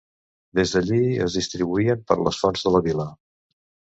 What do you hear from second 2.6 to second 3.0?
de la